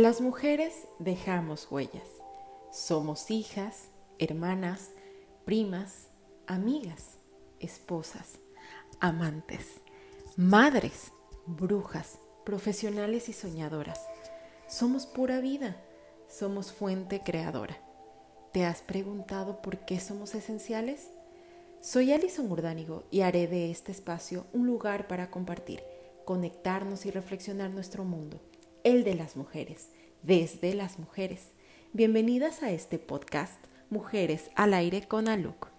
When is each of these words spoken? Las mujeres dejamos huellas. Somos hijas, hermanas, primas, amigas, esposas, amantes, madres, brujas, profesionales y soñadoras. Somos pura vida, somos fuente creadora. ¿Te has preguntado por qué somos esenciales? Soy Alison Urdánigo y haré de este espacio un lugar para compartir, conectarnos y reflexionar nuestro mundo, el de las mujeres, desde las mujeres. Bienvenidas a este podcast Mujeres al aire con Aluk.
Las 0.00 0.22
mujeres 0.22 0.88
dejamos 0.98 1.70
huellas. 1.70 2.08
Somos 2.72 3.30
hijas, 3.30 3.90
hermanas, 4.18 4.92
primas, 5.44 6.06
amigas, 6.46 7.18
esposas, 7.58 8.38
amantes, 8.98 9.82
madres, 10.38 11.12
brujas, 11.44 12.18
profesionales 12.46 13.28
y 13.28 13.34
soñadoras. 13.34 14.00
Somos 14.66 15.04
pura 15.04 15.38
vida, 15.40 15.76
somos 16.30 16.72
fuente 16.72 17.20
creadora. 17.22 17.76
¿Te 18.54 18.64
has 18.64 18.80
preguntado 18.80 19.60
por 19.60 19.84
qué 19.84 20.00
somos 20.00 20.34
esenciales? 20.34 21.10
Soy 21.82 22.10
Alison 22.10 22.50
Urdánigo 22.50 23.04
y 23.10 23.20
haré 23.20 23.48
de 23.48 23.70
este 23.70 23.92
espacio 23.92 24.46
un 24.54 24.66
lugar 24.66 25.08
para 25.08 25.30
compartir, 25.30 25.82
conectarnos 26.24 27.04
y 27.04 27.10
reflexionar 27.10 27.68
nuestro 27.68 28.04
mundo, 28.04 28.40
el 28.84 29.04
de 29.04 29.14
las 29.14 29.36
mujeres, 29.36 29.88
desde 30.22 30.74
las 30.74 30.98
mujeres. 30.98 31.52
Bienvenidas 31.92 32.62
a 32.62 32.70
este 32.70 32.98
podcast 32.98 33.62
Mujeres 33.90 34.50
al 34.54 34.74
aire 34.74 35.06
con 35.06 35.28
Aluk. 35.28 35.69